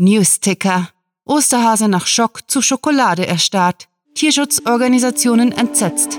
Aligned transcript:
Newsticker. 0.00 0.88
Osterhase 1.26 1.86
nach 1.86 2.06
Schock 2.06 2.50
zu 2.50 2.62
Schokolade 2.62 3.26
erstarrt. 3.26 3.86
Tierschutzorganisationen 4.14 5.52
entsetzt. 5.52 6.18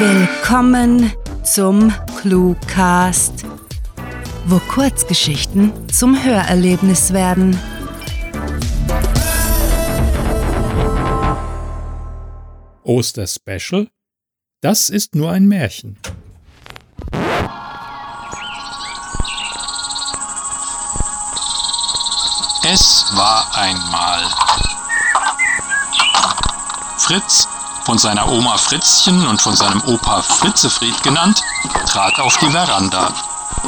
Willkommen 0.00 1.12
zum 1.44 1.94
Cluecast, 2.20 3.46
wo 4.46 4.58
Kurzgeschichten 4.58 5.72
zum 5.88 6.20
Hörerlebnis 6.20 7.12
werden. 7.12 7.56
Osterspecial? 12.82 13.86
Das 14.60 14.90
ist 14.90 15.14
nur 15.14 15.30
ein 15.30 15.46
Märchen. 15.46 15.96
Es 22.66 23.04
war 23.14 23.46
einmal. 23.52 24.24
Fritz, 26.96 27.46
von 27.84 27.98
seiner 27.98 28.26
Oma 28.26 28.56
Fritzchen 28.56 29.26
und 29.26 29.42
von 29.42 29.54
seinem 29.54 29.82
Opa 29.82 30.22
Fritzefried 30.22 31.02
genannt, 31.02 31.42
trat 31.86 32.18
auf 32.20 32.38
die 32.38 32.48
Veranda. 32.48 33.12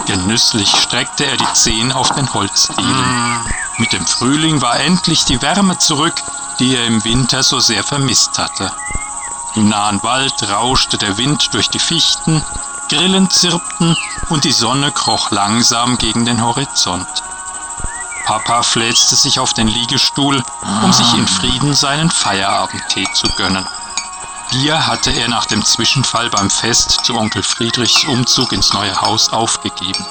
Genüsslich 0.06 0.70
streckte 0.70 1.27
er 1.27 1.37
die 1.37 1.53
Zehen 1.53 1.93
auf 1.93 2.09
den 2.12 2.33
Holzdielen. 2.33 3.45
Mit 3.77 3.93
dem 3.93 4.06
Frühling 4.06 4.62
war 4.62 4.80
endlich 4.80 5.27
die 5.27 5.42
Wärme 5.42 5.77
zurück, 5.77 6.15
die 6.59 6.75
er 6.75 6.87
im 6.87 7.05
Winter 7.05 7.42
so 7.42 7.61
sehr 7.61 7.84
vermisst 7.84 8.39
hatte. 8.39 8.73
Im 9.56 9.69
nahen 9.69 10.03
Wald 10.05 10.42
rauschte 10.48 10.97
der 10.97 11.19
Wind 11.19 11.53
durch 11.53 11.69
die 11.69 11.78
Fichten, 11.78 12.42
Grillen 12.89 13.28
zirpten 13.28 13.95
und 14.31 14.45
die 14.45 14.53
Sonne 14.53 14.91
kroch 14.91 15.31
langsam 15.31 15.98
gegen 15.98 16.25
den 16.25 16.42
Horizont. 16.42 17.26
Papa 18.27 18.65
fläzte 18.65 19.15
sich 19.15 19.39
auf 19.39 19.55
den 19.55 19.69
Liegestuhl, 19.69 20.43
um 20.83 20.93
sich 20.93 21.15
in 21.15 21.29
Frieden 21.29 21.75
seinen 21.75 22.11
Feierabendtee 22.11 23.06
zu 23.14 23.28
gönnen. 23.37 23.64
Bier 24.50 24.84
hatte 24.84 25.12
er 25.12 25.28
nach 25.28 25.47
dem 25.47 25.64
Zwischenfall 25.64 26.28
beim 26.31 26.50
Fest 26.50 27.05
zu 27.05 27.17
Onkel 27.17 27.45
Friedrichs 27.45 28.05
Umzug 28.05 28.50
ins 28.53 28.73
neue 28.73 29.00
Haus 29.00 29.33
aufgegeben. 29.33 30.05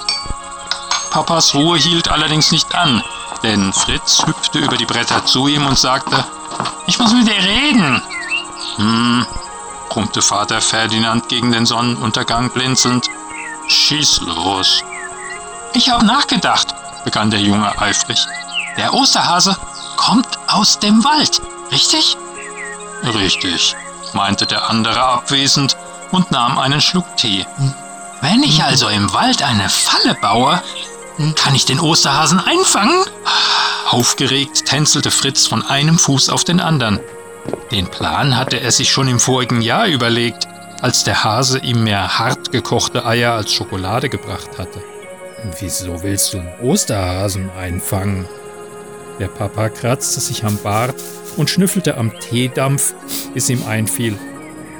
Papas 1.12 1.54
Ruhe 1.56 1.78
hielt 1.78 2.08
allerdings 2.08 2.52
nicht 2.52 2.74
an, 2.74 3.04
denn 3.44 3.74
Fritz 3.74 4.26
hüpfte 4.26 4.60
über 4.60 4.78
die 4.78 4.86
Bretter 4.86 5.26
zu 5.26 5.50
ihm 5.50 5.66
und 5.66 5.78
sagte, 5.78 6.26
ich 6.88 6.98
muss 6.98 7.12
mit 7.12 7.28
dir 7.28 7.34
reden. 7.34 8.02
Hm, 8.78 9.26
brummte 9.90 10.22
Vater 10.22 10.62
Ferdinand 10.62 11.28
gegen 11.28 11.52
den 11.52 11.66
Sonnenuntergang 11.66 12.50
blinzelnd. 12.50 13.10
Schieß 13.68 14.22
los. 14.22 14.84
Ich 15.74 15.90
habe 15.90 16.06
nachgedacht, 16.06 16.74
begann 17.06 17.32
der 17.32 17.40
Junge 17.40 17.80
eifrig. 17.80 18.18
Der 18.78 18.94
Osterhase 18.94 19.56
kommt 19.96 20.28
aus 20.48 20.80
dem 20.80 21.04
Wald, 21.06 21.42
richtig? 21.72 22.18
Richtig, 23.04 23.76
meinte 24.14 24.46
der 24.46 24.70
andere 24.70 25.02
abwesend 25.02 25.78
und 26.12 26.32
nahm 26.32 26.58
einen 26.58 26.82
Schluck 26.82 27.16
Tee. 27.16 27.46
Wenn 28.22 28.44
ich 28.44 28.64
also 28.64 28.90
im 28.90 29.14
Wald 29.14 29.44
eine 29.44 29.70
Falle 29.70 30.16
baue, 30.16 30.62
kann 31.36 31.56
ich 31.56 31.66
den 31.66 31.80
Osterhasen 31.80 32.40
einfangen? 32.40 33.06
Aufgeregt 33.90 34.66
tänzelte 34.66 35.12
Fritz 35.12 35.48
von 35.48 35.66
einem 35.66 35.98
Fuß 35.98 36.30
auf 36.30 36.44
den 36.44 36.60
anderen. 36.60 37.00
Den 37.72 37.88
Plan 37.88 38.36
hatte 38.36 38.60
er 38.60 38.72
sich 38.72 38.92
schon 38.92 39.08
im 39.08 39.20
vorigen 39.20 39.62
Jahr 39.62 39.86
überlegt, 39.86 40.48
als 40.82 41.04
der 41.04 41.24
Hase 41.24 41.60
ihm 41.60 41.84
mehr 41.84 42.20
hart 42.20 42.52
gekochte 42.52 43.06
Eier 43.06 43.34
als 43.34 43.54
Schokolade 43.54 44.10
gebracht 44.10 44.58
hatte. 44.58 44.82
Wieso 45.60 46.02
willst 46.04 46.34
du 46.34 46.40
einen 46.40 46.60
Osterhasen 46.62 47.50
einfangen? 47.58 48.26
Der 49.20 49.28
Papa 49.28 49.70
kratzte 49.70 50.20
sich 50.20 50.44
am 50.44 50.58
Bart 50.58 50.96
und 51.38 51.50
schnüffelte 51.50 51.98
am 51.98 52.12
Teedampf, 52.20 52.94
bis 53.34 53.50
ihm 53.50 53.66
einfiel. 53.68 54.18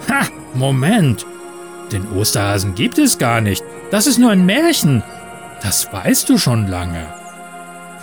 Ha, 0.10 0.28
Moment! 0.54 1.26
Den 1.92 2.12
Osterhasen 2.12 2.76
gibt 2.76 2.98
es 2.98 3.18
gar 3.18 3.42
nicht. 3.42 3.64
Das 3.92 4.08
ist 4.08 4.18
nur 4.18 4.32
ein 4.32 4.46
Märchen. 4.46 5.04
Das 5.62 5.92
weißt 5.92 6.28
du 6.30 6.38
schon 6.38 6.68
lange. 6.68 7.06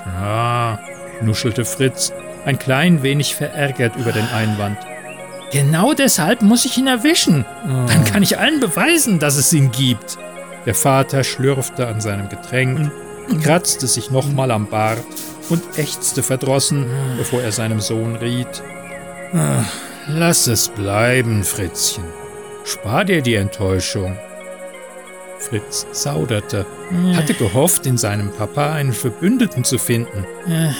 Ja, 0.06 0.78
nuschelte 1.20 1.64
Fritz, 1.64 2.12
ein 2.44 2.58
klein 2.58 3.02
wenig 3.02 3.34
verärgert 3.34 3.96
über 3.96 4.12
den 4.12 4.26
Einwand. 4.28 4.78
Genau 5.52 5.92
deshalb 5.92 6.42
muss 6.42 6.64
ich 6.64 6.78
ihn 6.78 6.86
erwischen. 6.86 7.44
Dann 7.64 8.04
kann 8.04 8.22
ich 8.22 8.38
allen 8.38 8.58
beweisen, 8.60 9.18
dass 9.18 9.36
es 9.36 9.52
ihn 9.52 9.70
gibt. 9.70 10.16
Der 10.66 10.74
Vater 10.74 11.24
schlürfte 11.24 11.88
an 11.88 12.00
seinem 12.00 12.28
Getränk, 12.28 12.90
kratzte 13.42 13.86
sich 13.86 14.10
nochmal 14.10 14.50
am 14.50 14.68
Bart 14.68 15.04
und 15.48 15.62
ächzte 15.76 16.22
verdrossen, 16.22 16.86
bevor 17.18 17.42
er 17.42 17.52
seinem 17.52 17.80
Sohn 17.80 18.16
riet. 18.16 18.62
Lass 20.08 20.46
es 20.46 20.68
bleiben, 20.68 21.42
Fritzchen. 21.42 22.04
Spar 22.64 23.04
dir 23.04 23.22
die 23.22 23.34
Enttäuschung. 23.34 24.16
Fritz 25.38 25.86
zauderte, 25.90 26.64
hatte 27.14 27.34
gehofft, 27.34 27.86
in 27.86 27.98
seinem 27.98 28.30
Papa 28.32 28.72
einen 28.72 28.92
Verbündeten 28.92 29.64
zu 29.64 29.78
finden. 29.78 30.24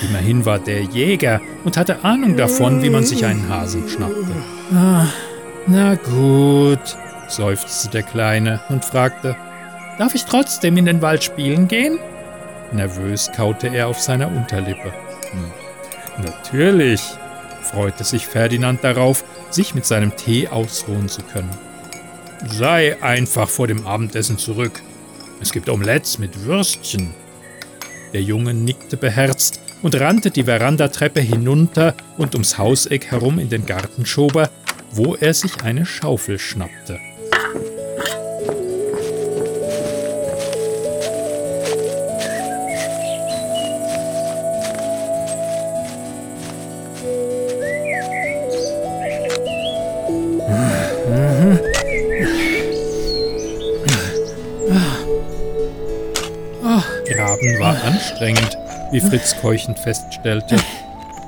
Immerhin 0.09 0.47
war 0.47 0.61
der 0.61 0.83
Jäger 0.83 1.41
und 1.65 1.77
hatte 1.77 2.05
Ahnung 2.05 2.37
davon, 2.37 2.83
wie 2.83 2.91
man 2.91 3.05
sich 3.05 3.25
einen 3.25 3.49
Hasen 3.49 3.89
schnappte. 3.89 4.25
Na 5.67 5.95
gut, 5.97 6.97
seufzte 7.29 7.89
der 7.89 8.03
Kleine 8.05 8.61
und 8.69 8.85
fragte, 8.85 9.37
Darf 10.03 10.17
ich 10.17 10.25
trotzdem 10.25 10.77
in 10.79 10.87
den 10.87 11.01
Wald 11.01 11.23
spielen 11.23 11.69
gehen? 11.69 12.01
Nervös 12.73 13.31
kaute 13.37 13.69
er 13.69 13.87
auf 13.87 14.01
seiner 14.01 14.27
Unterlippe. 14.27 14.93
Hm. 15.31 16.25
Natürlich, 16.25 17.01
freute 17.63 18.03
sich 18.03 18.27
Ferdinand 18.27 18.83
darauf, 18.83 19.23
sich 19.51 19.77
mit 19.77 19.87
seinem 19.87 20.17
Tee 20.17 20.49
ausruhen 20.49 21.09
zu 21.09 21.23
können. 21.23 21.57
Sei 22.49 23.01
einfach 23.01 23.49
vor 23.49 23.69
dem 23.69 23.87
Abendessen 23.87 24.39
zurück. 24.39 24.83
Es 25.41 25.53
gibt 25.53 25.69
Omelettes 25.69 26.19
mit 26.19 26.47
Würstchen. 26.47 27.15
Der 28.13 28.23
Junge 28.23 28.55
nickte 28.55 28.97
beherzt 28.97 29.61
und 29.83 30.01
rannte 30.01 30.33
die 30.33 30.43
Verandatreppe 30.43 31.21
hinunter 31.21 31.95
und 32.19 32.35
ums 32.35 32.59
Hauseck 32.59 33.13
herum 33.13 33.39
in 33.39 33.51
den 33.51 33.67
Gartenschober, 33.67 34.51
wo 34.91 35.15
er 35.15 35.33
sich 35.33 35.63
eine 35.63 35.87
Schaufel 35.87 36.41
schnappte. 36.41 36.99
Anstrengend, 58.23 58.59
wie 58.91 59.01
Fritz 59.01 59.37
keuchend 59.41 59.79
feststellte. 59.79 60.57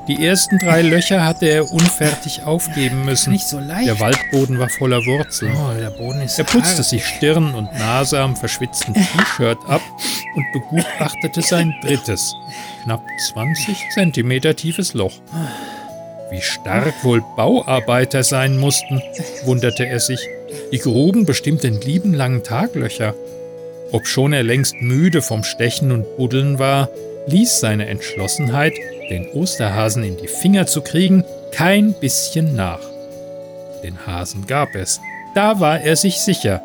Die 0.07 0.25
ersten 0.25 0.59
drei 0.59 0.83
Löcher 0.83 1.25
hatte 1.25 1.47
er 1.47 1.73
unfertig 1.73 2.43
aufgeben 2.45 3.07
müssen. 3.07 3.33
Nicht 3.33 3.49
so 3.49 3.59
leicht. 3.59 3.89
Der 3.89 4.01
Waldboden 4.01 4.59
war 4.59 4.69
voller 4.69 4.99
Wurzeln. 4.99 5.57
Oh, 5.57 5.73
der 5.79 5.91
Boden 5.91 6.21
ist 6.21 6.39
Er 6.39 6.45
putzte 6.45 6.77
hart. 6.77 6.85
sich 6.85 7.07
Stirn 7.07 7.55
und 7.55 7.73
Nase 7.79 8.21
am 8.21 8.37
verschwitzten 8.37 8.93
T-Shirt 8.93 9.59
ab 9.67 9.81
und 10.37 10.45
begutachtete 10.53 11.41
sein 11.41 11.75
drittes, 11.83 12.35
knapp 12.85 13.03
20 13.33 13.91
Zentimeter 13.95 14.55
tiefes 14.55 14.93
Loch. 14.93 15.15
Wie 16.31 16.43
stark 16.43 16.93
wohl 17.03 17.23
Bauarbeiter 17.37 18.23
sein 18.25 18.59
mussten, 18.59 19.03
wunderte 19.45 19.87
er 19.87 20.01
sich. 20.01 20.21
Die 20.71 20.79
gruben 20.79 21.25
bestimmt 21.25 21.63
den 21.63 21.81
lieben 21.81 22.13
langen 22.13 22.43
Taglöcher. 22.45 23.15
Obschon 23.95 24.33
er 24.33 24.43
längst 24.43 24.83
müde 24.83 25.23
vom 25.23 25.45
Stechen 25.45 25.93
und 25.93 26.17
Buddeln 26.17 26.59
war, 26.59 26.89
ließ 27.29 27.61
seine 27.61 27.87
Entschlossenheit, 27.87 28.73
den 29.09 29.29
Osterhasen 29.29 30.03
in 30.03 30.17
die 30.17 30.27
Finger 30.27 30.67
zu 30.67 30.81
kriegen, 30.81 31.25
kein 31.53 31.93
bisschen 31.93 32.57
nach. 32.57 32.81
Den 33.85 34.05
Hasen 34.05 34.49
gab 34.49 34.75
es, 34.75 35.01
da 35.37 35.61
war 35.61 35.81
er 35.81 35.95
sich 35.95 36.17
sicher. 36.17 36.61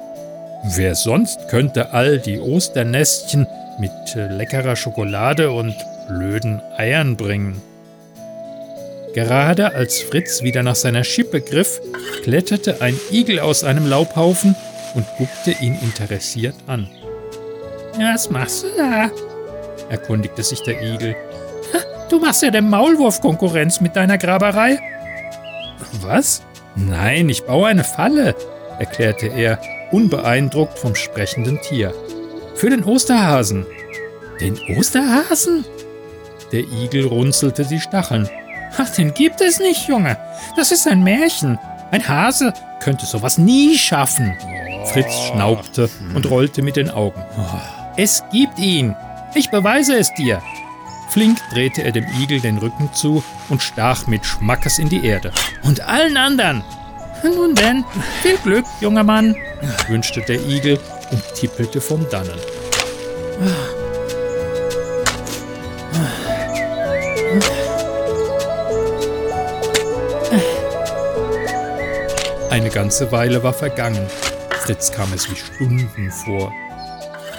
Wer 0.75 0.95
sonst 0.95 1.49
könnte 1.49 1.93
all 1.93 2.17
die 2.17 2.39
Osternestchen 2.39 3.45
mit 3.79 3.91
leckerer 4.15 4.75
Schokolade 4.75 5.51
und 5.51 5.75
blöden 6.07 6.59
Eiern 6.77 7.15
bringen? 7.15 7.61
Gerade 9.13 9.75
als 9.75 10.01
Fritz 10.01 10.41
wieder 10.41 10.63
nach 10.63 10.75
seiner 10.75 11.03
Schippe 11.03 11.41
griff, 11.41 11.79
kletterte 12.23 12.81
ein 12.81 12.99
Igel 13.11 13.39
aus 13.39 13.63
einem 13.63 13.85
Laubhaufen 13.85 14.55
und 14.95 15.05
guckte 15.19 15.51
ihn 15.63 15.77
interessiert 15.79 16.55
an. 16.65 16.89
Was 17.97 18.29
machst 18.29 18.63
du 18.63 18.67
da? 18.77 19.09
erkundigte 19.89 20.43
sich 20.43 20.61
der 20.63 20.81
Igel. 20.81 21.15
Du 22.09 22.19
machst 22.19 22.41
ja 22.41 22.49
dem 22.49 22.69
Maulwurf 22.69 23.21
Konkurrenz 23.21 23.81
mit 23.81 23.95
deiner 23.95 24.17
Graberei. 24.17 24.79
Was? 26.01 26.43
Nein, 26.75 27.29
ich 27.29 27.45
baue 27.45 27.67
eine 27.67 27.83
Falle, 27.83 28.35
erklärte 28.79 29.27
er, 29.27 29.59
unbeeindruckt 29.91 30.79
vom 30.79 30.95
sprechenden 30.95 31.61
Tier. 31.61 31.93
Für 32.55 32.69
den 32.69 32.83
Osterhasen. 32.83 33.65
Den 34.39 34.59
Osterhasen? 34.77 35.65
Der 36.51 36.61
Igel 36.61 37.05
runzelte 37.05 37.65
die 37.65 37.79
Stacheln. 37.79 38.29
Ach, 38.77 38.89
den 38.89 39.13
gibt 39.13 39.41
es 39.41 39.59
nicht, 39.59 39.87
Junge. 39.87 40.17
Das 40.55 40.71
ist 40.71 40.87
ein 40.87 41.03
Märchen. 41.03 41.59
Ein 41.91 42.07
Hase 42.07 42.53
könnte 42.79 43.05
sowas 43.05 43.37
nie 43.37 43.77
schaffen. 43.77 44.35
Fritz 44.85 45.13
schnaubte 45.27 45.89
und 46.15 46.29
rollte 46.29 46.61
mit 46.61 46.75
den 46.75 46.89
Augen. 46.89 47.21
Es 48.01 48.23
gibt 48.31 48.57
ihn. 48.59 48.95
Ich 49.35 49.51
beweise 49.51 49.97
es 49.97 50.13
dir. 50.13 50.41
Flink 51.09 51.37
drehte 51.51 51.83
er 51.83 51.91
dem 51.91 52.05
Igel 52.17 52.39
den 52.39 52.57
Rücken 52.57 52.93
zu 52.93 53.21
und 53.49 53.61
stach 53.61 54.07
mit 54.07 54.25
Schmackes 54.25 54.79
in 54.79 54.87
die 54.87 55.05
Erde. 55.05 55.33
Und 55.63 55.81
allen 55.81 56.15
anderen. 56.15 56.63
Nun 57.25 57.55
denn, 57.55 57.83
viel 58.21 58.37
Glück, 58.37 58.63
junger 58.79 59.03
Mann, 59.03 59.35
wünschte 59.89 60.21
der 60.21 60.39
Igel 60.39 60.79
und 61.11 61.21
tippelte 61.35 61.81
vom 61.81 62.09
Dannen. 62.09 62.39
Eine 72.49 72.69
ganze 72.69 73.11
Weile 73.11 73.43
war 73.43 73.51
vergangen. 73.51 74.07
Fritz 74.61 74.89
kam 74.89 75.11
es 75.11 75.29
wie 75.29 75.35
Stunden 75.35 76.09
vor. 76.11 76.53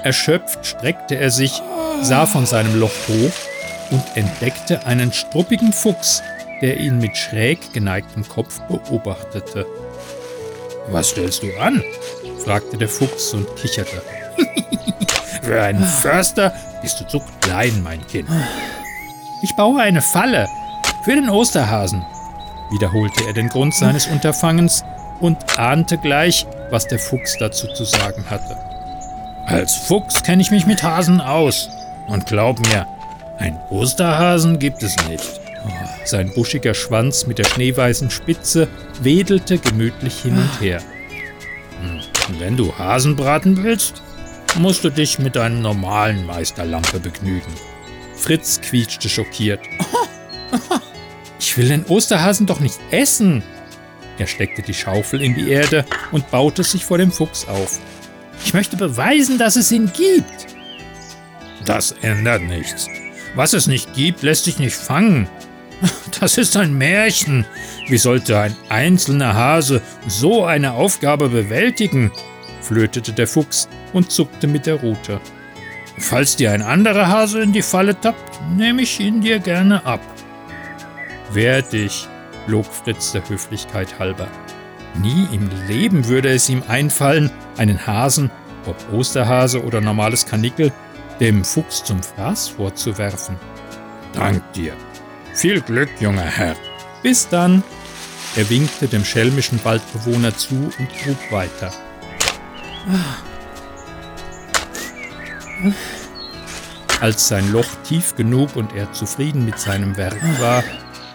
Erschöpft 0.03 0.65
streckte 0.67 1.17
er 1.17 1.31
sich, 1.31 1.63
sah 2.03 2.27
von 2.27 2.47
seinem 2.47 2.79
Loch 2.79 2.91
hoch 3.09 3.33
und 3.91 4.03
entdeckte 4.15 4.87
einen 4.87 5.13
struppigen 5.13 5.73
Fuchs, 5.73 6.23
der 6.61 6.79
ihn 6.79 6.99
mit 6.99 7.17
schräg 7.17 7.73
geneigtem 7.73 8.27
Kopf 8.29 8.61
beobachtete. 8.69 9.67
Was 10.89 11.11
stellst 11.11 11.43
du 11.43 11.49
an? 11.59 11.83
fragte 12.45 12.77
der 12.77 12.89
Fuchs 12.89 13.35
und 13.35 13.55
kicherte. 13.57 14.03
Für 15.43 15.63
einen 15.63 15.85
Förster 15.85 16.53
bist 16.83 17.01
du 17.01 17.07
zu 17.07 17.23
klein, 17.41 17.83
mein 17.83 18.07
Kind. 18.07 18.29
Ich 19.43 19.55
baue 19.57 19.81
eine 19.81 20.03
Falle 20.03 20.49
für 21.03 21.15
den 21.15 21.31
Osterhasen, 21.31 22.05
wiederholte 22.71 23.25
er 23.27 23.33
den 23.33 23.49
Grund 23.49 23.75
seines 23.75 24.07
Unterfangens 24.07 24.85
und 25.19 25.59
ahnte 25.59 25.97
gleich, 25.97 26.47
was 26.71 26.87
der 26.87 26.99
Fuchs 26.99 27.37
dazu 27.39 27.67
zu 27.69 27.85
sagen 27.85 28.29
hatte. 28.29 28.70
Als 29.51 29.75
Fuchs 29.75 30.23
kenne 30.23 30.43
ich 30.43 30.53
mich 30.53 30.65
mit 30.65 30.85
Hasen 30.85 31.21
aus. 31.21 31.69
Und 32.07 32.27
glaub 32.27 32.65
mir, 32.69 32.87
ein 33.39 33.59
Osterhasen 33.69 34.61
gibt 34.61 34.85
es 34.85 34.95
nicht. 35.09 35.41
Sein 36.05 36.33
buschiger 36.33 36.73
Schwanz 36.73 37.27
mit 37.27 37.39
der 37.39 37.45
schneeweißen 37.45 38.11
Spitze 38.11 38.69
wedelte 39.03 39.59
gemütlich 39.59 40.21
hin 40.23 40.37
und 40.37 40.61
her. 40.61 40.81
Hm, 41.83 42.39
wenn 42.39 42.57
du 42.57 42.73
Hasen 42.79 43.17
braten 43.17 43.65
willst, 43.65 44.03
musst 44.57 44.85
du 44.85 44.91
dich 44.91 45.19
mit 45.19 45.35
deiner 45.35 45.59
normalen 45.59 46.27
Meisterlampe 46.27 47.01
begnügen. 47.01 47.53
Fritz 48.15 48.61
quietschte 48.61 49.09
schockiert. 49.09 49.61
Ich 51.43 51.57
will 51.57 51.69
den 51.69 51.87
Osterhasen 51.87 52.47
doch 52.47 52.61
nicht 52.61 52.79
essen, 52.91 53.43
er 54.19 54.27
steckte 54.27 54.61
die 54.61 54.75
Schaufel 54.75 55.23
in 55.23 55.35
die 55.35 55.51
Erde 55.51 55.87
und 56.13 56.31
baute 56.31 56.63
sich 56.63 56.85
vor 56.85 56.99
dem 56.99 57.11
Fuchs 57.11 57.49
auf. 57.49 57.81
Ich 58.45 58.55
möchte 58.55 58.77
beweisen, 58.77 59.39
dass 59.39 59.57
es 59.57 59.71
ihn 59.71 59.93
gibt. 59.93 60.47
Das 61.65 61.93
ändert 62.03 62.43
nichts. 62.43 62.87
Was 63.35 63.53
es 63.53 63.67
nicht 63.67 63.95
gibt, 63.95 64.23
lässt 64.23 64.45
sich 64.45 64.59
nicht 64.59 64.77
fangen. 64.77 65.29
Das 66.21 66.37
ist 66.37 66.57
ein 66.57 66.77
Märchen. 66.77 67.47
Wie 67.89 67.97
sollte 67.97 68.39
ein 68.39 68.55
einzelner 68.69 69.33
Hase 69.33 69.81
so 70.07 70.45
eine 70.45 70.73
Aufgabe 70.73 71.31
bewältigen? 71.31 72.11
flötete 72.61 73.13
der 73.13 73.27
Fuchs 73.27 73.69
und 73.95 74.11
zuckte 74.11 74.47
mit 74.47 74.67
der 74.67 74.75
Rute. 74.75 75.21
Falls 75.99 76.37
dir 76.37 76.53
ein 76.53 76.63
anderer 76.63 77.09
Hase 77.09 77.41
in 77.41 77.53
die 77.53 77.63
Falle 77.63 77.99
tappt, 77.99 78.41
nehme 78.57 78.83
ich 78.83 79.01
ihn 79.01 79.21
dir 79.21 79.39
gerne 79.39 79.85
ab. 79.87 80.01
Wehr 81.33 81.63
dich, 81.63 82.07
log 82.47 82.67
Fritz 82.67 83.13
der 83.13 83.29
Höflichkeit 83.29 83.99
halber. 83.99 84.29
Nie 84.95 85.27
im 85.33 85.49
Leben 85.69 86.09
würde 86.09 86.31
es 86.31 86.49
ihm 86.49 86.63
einfallen, 86.69 87.31
einen 87.57 87.87
Hasen, 87.87 88.31
ob 88.67 88.77
Osterhase 88.93 89.65
oder 89.65 89.81
normales 89.81 90.27
Kanickel, 90.27 90.73
dem 91.21 91.45
Fuchs 91.45 91.85
zum 91.85 92.03
Fraß 92.03 92.49
vorzuwerfen. 92.49 93.37
Dank 94.13 94.53
dir. 94.53 94.75
Viel 95.35 95.61
Glück, 95.61 95.89
junger 96.01 96.23
Herr. 96.23 96.57
Bis 97.03 97.29
dann. 97.29 97.63
Er 98.37 98.49
winkte 98.49 98.87
dem 98.87 99.05
schelmischen 99.05 99.63
Waldbewohner 99.65 100.37
zu 100.37 100.55
und 100.55 100.89
grub 101.03 101.33
weiter. 101.33 101.73
Als 107.01 107.29
sein 107.29 107.51
Loch 107.53 107.67
tief 107.85 108.15
genug 108.15 108.57
und 108.57 108.75
er 108.75 108.93
zufrieden 108.93 109.45
mit 109.45 109.59
seinem 109.59 109.97
Werk 109.97 110.21
war, 110.41 110.63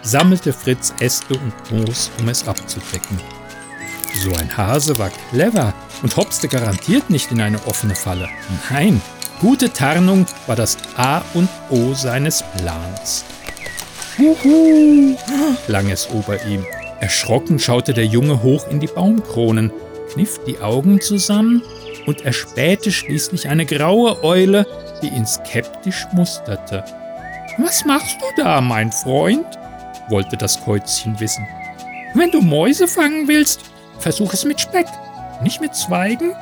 sammelte 0.02 0.52
Fritz 0.52 0.92
Äste 1.00 1.34
und 1.34 1.70
Moos, 1.70 2.10
um 2.18 2.28
es 2.28 2.46
abzudecken. 2.46 3.20
So 4.26 4.34
ein 4.34 4.56
Hase 4.56 4.98
war 4.98 5.10
clever 5.30 5.72
und 6.02 6.16
hopste 6.16 6.48
garantiert 6.48 7.10
nicht 7.10 7.30
in 7.30 7.40
eine 7.40 7.64
offene 7.64 7.94
Falle. 7.94 8.28
Nein, 8.70 9.00
gute 9.40 9.72
Tarnung 9.72 10.26
war 10.48 10.56
das 10.56 10.76
A 10.96 11.22
und 11.34 11.48
O 11.70 11.94
seines 11.94 12.42
Plans. 12.56 13.24
Huhu, 14.18 15.16
klang 15.66 15.88
es 15.90 16.10
ober 16.10 16.44
ihm. 16.44 16.66
Erschrocken 16.98 17.60
schaute 17.60 17.94
der 17.94 18.06
Junge 18.06 18.42
hoch 18.42 18.66
in 18.68 18.80
die 18.80 18.88
Baumkronen, 18.88 19.70
kniff 20.12 20.40
die 20.44 20.58
Augen 20.58 21.00
zusammen 21.00 21.62
und 22.06 22.22
erspähte 22.22 22.90
schließlich 22.90 23.48
eine 23.48 23.64
graue 23.64 24.24
Eule, 24.24 24.66
die 25.02 25.08
ihn 25.08 25.24
skeptisch 25.24 26.04
musterte. 26.10 26.84
Was 27.58 27.84
machst 27.84 28.16
du 28.20 28.42
da, 28.42 28.60
mein 28.60 28.90
Freund? 28.90 29.46
wollte 30.08 30.36
das 30.36 30.60
Käuzchen 30.60 31.20
wissen. 31.20 31.46
Wenn 32.14 32.32
du 32.32 32.40
Mäuse 32.40 32.88
fangen 32.88 33.28
willst, 33.28 33.60
versuch 33.98 34.32
es 34.32 34.44
mit 34.44 34.60
Speck, 34.60 34.86
nicht 35.42 35.60
mit 35.60 35.74
Zweigen. 35.74 36.32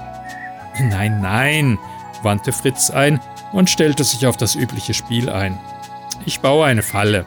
Nein, 0.80 1.20
nein, 1.20 1.78
wandte 2.22 2.52
Fritz 2.52 2.90
ein 2.90 3.20
und 3.52 3.70
stellte 3.70 4.04
sich 4.04 4.26
auf 4.26 4.36
das 4.36 4.54
übliche 4.54 4.94
Spiel 4.94 5.30
ein. 5.30 5.58
Ich 6.26 6.40
baue 6.40 6.66
eine 6.66 6.82
Falle 6.82 7.24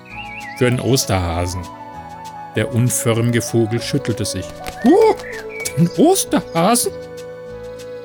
für 0.58 0.68
einen 0.68 0.80
Osterhasen. 0.80 1.62
Der 2.56 2.74
unförmige 2.74 3.42
Vogel 3.42 3.82
schüttelte 3.82 4.26
sich. 4.26 4.46
Oh, 4.84 5.16
den 5.78 5.90
Osterhasen? 5.98 6.92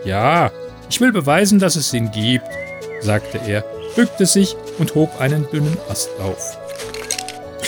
Ja, 0.05 0.51
ich 0.91 1.01
will 1.01 1.13
beweisen, 1.13 1.59
dass 1.59 1.77
es 1.77 1.95
ihn 1.95 2.11
gibt, 2.11 2.47
sagte 3.01 3.41
er, 3.47 3.65
bückte 3.97 4.27
sich 4.27 4.57
und 4.79 4.95
hob 4.95 5.21
einen 5.21 5.49
dünnen 5.51 5.77
Ast 5.89 6.11
auf. 6.21 6.59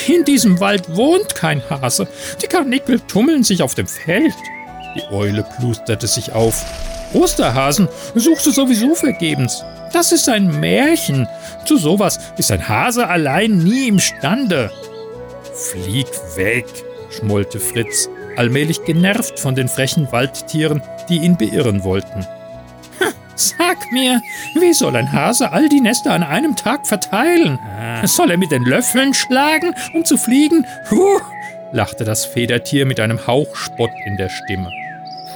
In 0.07 0.25
diesem 0.25 0.61
Wald 0.61 0.97
wohnt 0.97 1.35
kein 1.35 1.63
Hase. 1.71 2.07
Die 2.43 2.47
Karnickel 2.47 3.01
tummeln 3.01 3.43
sich 3.43 3.63
auf 3.63 3.75
dem 3.75 3.87
Feld. 3.87 4.35
Die 4.95 5.03
Eule 5.13 5.45
plusterte 5.59 6.07
sich 6.07 6.33
auf. 6.33 6.65
Osterhasen 7.13 7.89
suchst 8.15 8.47
du 8.47 8.51
sowieso 8.51 8.95
vergebens. 8.95 9.65
Das 9.93 10.13
ist 10.13 10.29
ein 10.29 10.61
Märchen. 10.61 11.29
Zu 11.65 11.79
sowas 11.79 12.19
ist 12.37 12.51
ein 12.51 12.69
Hase 12.69 13.09
allein 13.09 13.59
nie 13.59 13.89
imstande. 13.89 14.71
Flieg 15.55 16.09
weg, 16.35 16.67
schmollte 17.11 17.61
Fritz, 17.61 18.09
allmählich 18.37 18.85
genervt 18.85 19.39
von 19.39 19.55
den 19.55 19.69
frechen 19.69 20.11
Waldtieren, 20.11 20.83
die 21.09 21.19
ihn 21.19 21.37
beirren 21.37 21.85
wollten. 21.85 22.27
Sag 23.37 23.91
mir, 23.91 24.21
wie 24.55 24.73
soll 24.73 24.97
ein 24.97 25.13
Hase 25.13 25.51
all 25.53 25.69
die 25.69 25.81
Nester 25.81 26.13
an 26.13 26.23
einem 26.23 26.57
Tag 26.57 26.87
verteilen? 26.87 27.59
Ah. 27.79 28.07
Soll 28.07 28.31
er 28.31 28.39
mit 28.39 28.53
den 28.53 28.65
Löffeln 28.65 29.13
schlagen, 29.13 29.75
um 29.93 30.05
zu 30.05 30.17
fliegen? 30.17 30.67
Huh, 30.91 31.21
lachte 31.73 32.05
das 32.05 32.25
Federtier 32.25 32.87
mit 32.87 33.01
einem 33.01 33.27
Hauch 33.27 33.57
Spott 33.57 33.91
in 34.07 34.17
der 34.17 34.29
Stimme. 34.29 34.71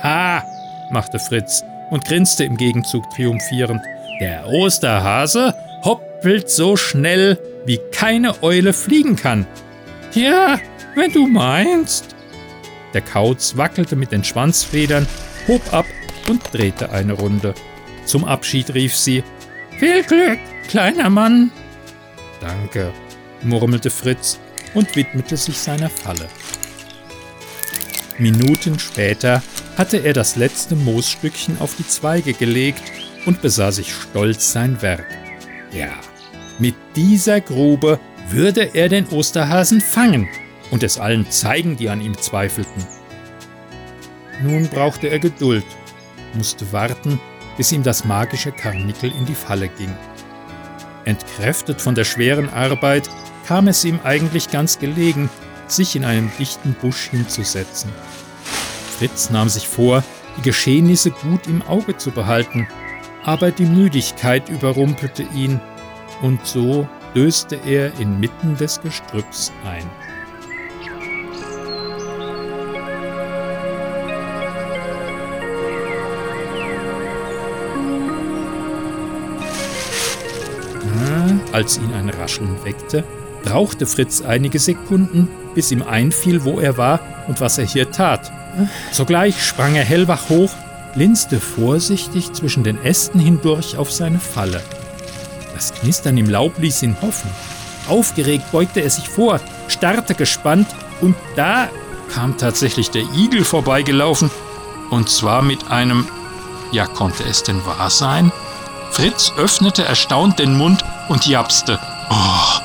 Ha, 0.03 0.45
machte 0.91 1.19
Fritz 1.19 1.65
und 1.91 2.05
grinste 2.05 2.45
im 2.45 2.57
Gegenzug 2.57 3.11
triumphierend. 3.11 3.83
Der 4.21 4.47
Osterhase 4.49 5.55
hoppelt 5.85 6.49
so 6.51 6.77
schnell, 6.77 7.39
wie 7.67 7.81
keine 7.93 8.43
Eule 8.43 8.73
fliegen 8.73 9.17
kann. 9.17 9.47
Ja, 10.13 10.59
wenn 10.95 11.13
du 11.13 11.27
meinst. 11.27 12.15
Der 12.95 13.03
Kauz 13.03 13.57
wackelte 13.57 13.97
mit 13.97 14.13
den 14.13 14.25
Schwanzfedern, 14.25 15.07
hob 15.47 15.73
ab 15.73 15.87
und 16.29 16.43
drehte 16.53 16.91
eine 16.91 17.13
Runde. 17.15 17.55
Zum 18.09 18.25
Abschied 18.25 18.73
rief 18.73 18.97
sie: 18.97 19.23
Viel 19.79 20.03
Glück, 20.03 20.39
kleiner 20.67 21.11
Mann! 21.11 21.51
Danke, 22.41 22.91
murmelte 23.43 23.91
Fritz 23.91 24.41
und 24.73 24.97
widmete 24.97 25.37
sich 25.37 25.59
seiner 25.59 25.91
Falle. 25.91 26.27
Minuten 28.17 28.79
später 28.79 29.43
hatte 29.77 29.99
er 29.99 30.15
das 30.15 30.37
letzte 30.37 30.75
Moosstückchen 30.75 31.61
auf 31.61 31.77
die 31.77 31.87
Zweige 31.87 32.33
gelegt 32.33 32.83
und 33.27 33.43
besah 33.43 33.73
sich 33.73 33.93
stolz 33.93 34.53
sein 34.53 34.81
Werk. 34.81 35.07
Ja, 35.71 35.91
mit 36.59 36.77
dieser 36.97 37.43
Grube 37.43 38.01
würde 38.31 38.75
er 38.75 38.89
den 38.89 39.07
Osterhasen 39.09 39.83
fangen 39.83 40.29
und 40.71 40.83
es 40.83 40.99
allen 40.99 41.31
zeigen, 41.31 41.77
die 41.77 41.91
an 41.91 42.01
ihm 42.01 42.17
zweifelten. 42.17 42.87
Nun 44.43 44.67
brauchte 44.69 45.09
er 45.09 45.19
Geduld, 45.19 45.67
musste 46.33 46.73
warten, 46.73 47.21
bis 47.59 47.73
ihm 47.73 47.83
das 47.83 48.07
magische 48.07 48.53
Karnickel 48.53 49.13
in 49.13 49.27
die 49.27 49.35
Falle 49.35 49.69
ging. 49.69 49.95
Entkräftet 51.05 51.83
von 51.83 51.95
der 51.95 52.05
schweren 52.05 52.49
Arbeit 52.49 53.11
kam 53.47 53.69
es 53.69 53.85
ihm 53.85 54.01
eigentlich 54.05 54.51
ganz 54.51 54.79
gelegen, 54.79 55.29
sich 55.67 55.97
in 55.97 56.05
einem 56.05 56.31
dichten 56.39 56.75
Busch 56.81 57.11
hinzusetzen. 57.11 57.91
Fritz 58.99 59.29
nahm 59.29 59.49
sich 59.49 59.69
vor, 59.69 60.03
die 60.39 60.43
Geschehnisse 60.43 61.11
gut 61.11 61.47
im 61.47 61.63
Auge 61.63 61.97
zu 61.97 62.11
behalten, 62.11 62.67
aber 63.25 63.51
die 63.51 63.67
Müdigkeit 63.67 64.49
überrumpelte 64.49 65.25
ihn, 65.35 65.61
und 66.23 66.47
so 66.47 66.89
döste 67.15 67.59
er 67.67 67.99
inmitten 67.99 68.57
des 68.57 68.81
Gestrüpps 68.81 69.53
ein. 69.65 70.08
Als 81.59 81.77
ihn 81.77 81.93
ein 81.93 82.09
Rascheln 82.09 82.57
weckte, 82.63 83.03
brauchte 83.43 83.85
Fritz 83.85 84.23
einige 84.23 84.61
Sekunden, 84.61 85.29
bis 85.57 85.73
ihm 85.73 85.83
einfiel, 85.83 86.45
wo 86.45 86.61
er 86.61 86.77
war 86.77 87.01
und 87.27 87.41
was 87.41 87.59
er 87.59 87.65
hier 87.65 87.91
tat. 87.91 88.31
Sogleich 88.93 89.45
sprang 89.45 89.75
er 89.75 89.83
hellwach 89.83 90.29
hoch, 90.29 90.53
linste 90.95 91.41
vorsichtig 91.41 92.33
zwischen 92.33 92.63
den 92.63 92.81
Ästen 92.85 93.19
hindurch 93.19 93.77
auf 93.77 93.91
seine 93.91 94.21
Falle. 94.21 94.63
Das 95.53 95.75
Knistern 95.75 96.17
im 96.17 96.31
Laub 96.31 96.57
ließ 96.59 96.85
ihn 96.85 96.97
hoffen. 97.03 97.29
Aufgeregt 97.89 98.53
beugte 98.53 98.79
er 98.79 98.91
sich 98.91 99.09
vor, 99.09 99.41
starrte 99.67 100.15
gespannt, 100.15 100.69
und 101.01 101.17
da 101.35 101.69
kam 102.15 102.39
tatsächlich 102.39 102.93
der 102.93 103.03
Igel 103.17 103.43
vorbeigelaufen, 103.45 104.31
und 104.91 105.09
zwar 105.09 105.43
mit 105.43 105.73
einem, 105.73 106.07
ja 106.71 106.87
konnte 106.87 107.25
es 107.25 107.43
denn 107.43 107.67
wahr 107.67 107.91
sein? 107.91 108.31
Fritz 108.91 109.33
öffnete 109.37 109.85
erstaunt 109.85 110.39
den 110.39 110.57
Mund 110.57 110.85
und 111.09 111.27
japste. 111.27 111.79
Oh. 112.11 112.61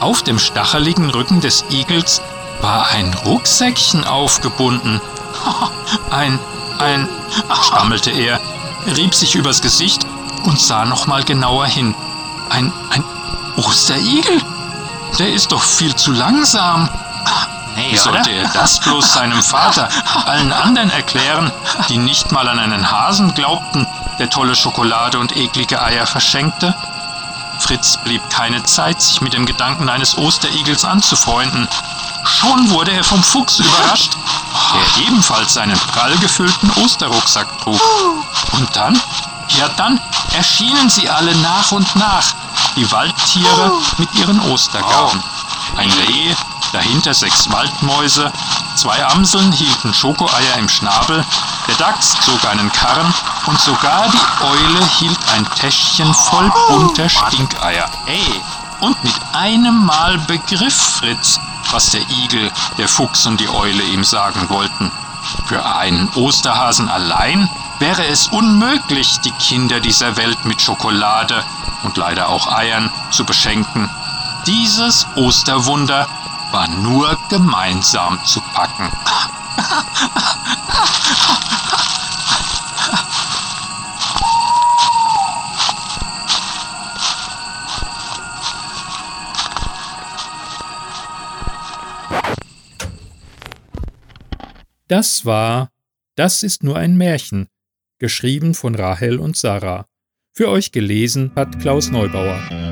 Auf 0.00 0.22
dem 0.22 0.38
stacheligen 0.38 1.10
Rücken 1.10 1.40
des 1.40 1.64
Igels 1.70 2.22
war 2.60 2.88
ein 2.90 3.12
Rucksäckchen 3.24 4.04
aufgebunden. 4.04 5.00
Ein, 6.10 6.38
ein, 6.78 7.08
stammelte 7.62 8.10
er, 8.10 8.40
rieb 8.96 9.14
sich 9.14 9.34
übers 9.34 9.62
Gesicht 9.62 10.06
und 10.44 10.58
sah 10.58 10.84
nochmal 10.84 11.22
genauer 11.22 11.66
hin. 11.66 11.94
Ein, 12.48 12.72
ein 12.90 13.04
Osterigel? 13.56 14.40
Der 15.18 15.32
ist 15.32 15.52
doch 15.52 15.62
viel 15.62 15.94
zu 15.94 16.12
langsam. 16.12 16.88
Wie 17.78 17.96
sollte 17.96 18.30
er 18.30 18.48
das 18.48 18.80
bloß 18.80 19.12
seinem 19.12 19.42
Vater, 19.42 19.88
allen 20.26 20.52
anderen 20.52 20.90
erklären, 20.90 21.52
die 21.88 21.98
nicht 21.98 22.32
mal 22.32 22.48
an 22.48 22.58
einen 22.58 22.90
Hasen 22.90 23.34
glaubten, 23.34 23.86
der 24.18 24.30
tolle 24.30 24.56
Schokolade 24.56 25.18
und 25.18 25.36
eklige 25.36 25.80
Eier 25.80 26.06
verschenkte? 26.06 26.74
Fritz 27.58 27.96
blieb 27.98 28.28
keine 28.30 28.62
Zeit, 28.62 29.00
sich 29.00 29.20
mit 29.20 29.32
dem 29.32 29.46
Gedanken 29.46 29.88
eines 29.88 30.16
Osterigels 30.16 30.84
anzufreunden. 30.84 31.68
Schon 32.24 32.70
wurde 32.70 32.92
er 32.92 33.04
vom 33.04 33.22
Fuchs 33.22 33.58
überrascht, 33.58 34.12
der 34.74 35.06
ebenfalls 35.06 35.54
seinen 35.54 35.78
prall 35.78 36.16
gefüllten 36.18 36.70
Osterrucksack 36.82 37.46
trug. 37.60 37.80
Und 38.52 38.76
dann, 38.76 39.00
ja 39.56 39.68
dann, 39.76 40.00
erschienen 40.36 40.88
sie 40.90 41.08
alle 41.08 41.34
nach 41.36 41.72
und 41.72 41.96
nach, 41.96 42.24
die 42.76 42.90
Waldtiere 42.92 43.72
mit 43.98 44.14
ihren 44.14 44.40
Ostergaben. 44.50 45.22
Ein 45.76 45.90
Reh, 45.90 46.34
dahinter 46.72 47.14
sechs 47.14 47.50
Waldmäuse, 47.50 48.32
zwei 48.74 49.04
Amseln 49.06 49.52
hielten 49.52 49.92
Schokoeier 49.94 50.56
im 50.58 50.68
Schnabel, 50.68 51.24
der 51.66 51.74
Dachs 51.76 52.16
zog 52.20 52.44
einen 52.50 52.70
Karren 52.72 53.12
und 53.46 53.60
sogar 53.60 54.06
die 54.08 54.44
Eule 54.44 54.86
hielt 54.98 55.18
ein 55.34 55.46
Täschchen 55.56 56.12
voll 56.14 56.50
bunter 56.68 57.08
Stinkeier. 57.08 57.88
Hey! 58.06 58.42
Und 58.80 59.02
mit 59.02 59.14
einem 59.32 59.84
Mal 59.84 60.18
begriff 60.18 60.76
Fritz, 61.00 61.40
was 61.72 61.90
der 61.90 62.02
Igel, 62.08 62.50
der 62.78 62.88
Fuchs 62.88 63.26
und 63.26 63.40
die 63.40 63.48
Eule 63.48 63.82
ihm 63.82 64.04
sagen 64.04 64.48
wollten. 64.48 64.92
Für 65.46 65.64
einen 65.66 66.08
Osterhasen 66.14 66.88
allein 66.88 67.50
wäre 67.80 68.06
es 68.06 68.28
unmöglich, 68.28 69.18
die 69.20 69.32
Kinder 69.32 69.80
dieser 69.80 70.16
Welt 70.16 70.44
mit 70.44 70.62
Schokolade 70.62 71.44
und 71.82 71.96
leider 71.96 72.28
auch 72.28 72.50
Eiern 72.52 72.90
zu 73.10 73.24
beschenken. 73.24 73.90
Dieses 74.46 75.06
Osterwunder 75.16 76.06
war 76.52 76.68
nur 76.68 77.16
gemeinsam 77.28 78.18
zu 78.24 78.40
packen. 78.52 78.90
Das 94.88 95.26
war 95.26 95.70
Das 96.16 96.42
ist 96.42 96.64
nur 96.64 96.76
ein 96.76 96.96
Märchen, 96.96 97.46
geschrieben 97.98 98.54
von 98.54 98.74
Rahel 98.74 99.18
und 99.20 99.36
Sarah. 99.36 99.86
Für 100.32 100.48
euch 100.48 100.72
gelesen 100.72 101.30
hat 101.36 101.60
Klaus 101.60 101.90
Neubauer. 101.90 102.67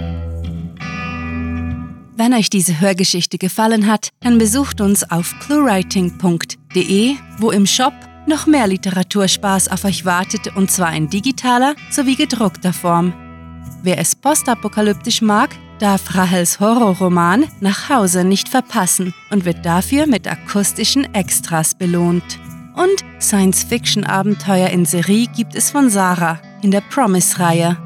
Wenn 2.17 2.33
euch 2.33 2.49
diese 2.49 2.81
Hörgeschichte 2.81 3.37
gefallen 3.37 3.87
hat, 3.87 4.09
dann 4.21 4.39
besucht 4.39 4.81
uns 4.81 5.11
auf 5.11 5.35
cluewriting.de, 5.41 7.15
wo 7.39 7.51
im 7.51 7.67
Shop 7.67 7.93
noch 8.27 8.47
mehr 8.47 8.67
Literaturspaß 8.67 9.69
auf 9.69 9.85
euch 9.85 10.07
wartet 10.07 10.57
und 10.57 10.71
zwar 10.71 10.95
in 10.95 11.11
digitaler 11.11 11.75
sowie 11.91 12.17
gedruckter 12.17 12.73
Form. 12.73 13.13
Wer 13.83 13.99
es 13.99 14.15
postapokalyptisch 14.15 15.21
mag, 15.21 15.51
darf 15.79 16.15
Rahels 16.15 16.59
Horrorroman 16.59 17.45
Nach 17.61 17.91
Hause 17.91 18.25
nicht 18.25 18.49
verpassen 18.49 19.13
und 19.31 19.45
wird 19.45 19.67
dafür 19.67 20.07
mit 20.07 20.27
akustischen 20.27 21.13
Extras 21.15 21.75
belohnt. 21.75 22.39
Und 22.75 23.23
Science-Fiction-Abenteuer 23.23 24.71
in 24.71 24.87
Serie 24.87 25.27
gibt 25.37 25.55
es 25.55 25.71
von 25.71 25.91
Sarah 25.91 26.41
in 26.63 26.71
der 26.71 26.81
Promise-Reihe. 26.81 27.86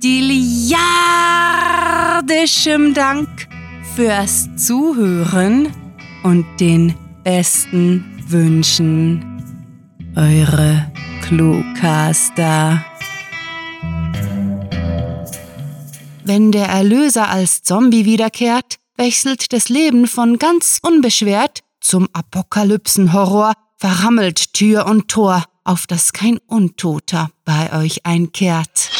fantastiliardischem 0.00 2.94
Dank 2.94 3.28
fürs 3.94 4.48
Zuhören 4.56 5.68
und 6.22 6.46
den 6.58 6.94
besten 7.22 8.18
Wünschen. 8.26 9.26
Eure 10.16 10.90
Cluecaster. 11.22 12.82
Wenn 16.24 16.50
der 16.52 16.66
Erlöser 16.66 17.28
als 17.28 17.62
Zombie 17.62 18.06
wiederkehrt, 18.06 18.76
wechselt 18.96 19.52
das 19.52 19.68
Leben 19.68 20.06
von 20.06 20.38
ganz 20.38 20.78
unbeschwert 20.82 21.60
zum 21.80 22.08
Apokalypsenhorror, 22.12 23.52
verrammelt 23.76 24.54
Tür 24.54 24.86
und 24.86 25.08
Tor, 25.08 25.44
auf 25.64 25.86
dass 25.86 26.12
kein 26.12 26.38
Untoter 26.46 27.30
bei 27.44 27.72
euch 27.72 28.06
einkehrt. 28.06 28.99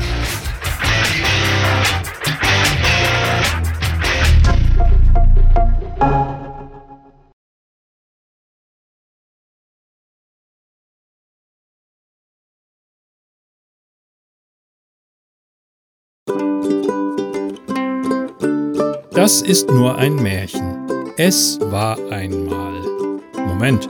Das 19.21 19.43
ist 19.43 19.69
nur 19.69 19.99
ein 19.99 20.15
Märchen. 20.15 20.79
Es 21.15 21.59
war 21.61 21.95
einmal. 22.09 22.73
Moment. 23.37 23.87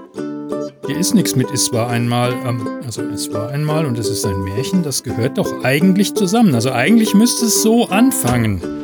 Hier 0.86 0.98
ist 0.98 1.16
nichts 1.16 1.38
mit 1.38 1.50
Es 1.52 1.72
war 1.72 1.90
einmal. 1.90 2.34
Ähm, 2.46 2.68
also 2.84 3.02
es 3.04 3.32
war 3.32 3.48
einmal 3.48 3.86
und 3.86 3.98
es 3.98 4.10
ist 4.10 4.26
ein 4.26 4.44
Märchen. 4.44 4.84
Das 4.84 5.04
gehört 5.04 5.38
doch 5.38 5.64
eigentlich 5.64 6.14
zusammen. 6.16 6.54
Also 6.54 6.74
eigentlich 6.74 7.14
müsste 7.14 7.46
es 7.46 7.62
so 7.62 7.88
anfangen. 7.88 8.81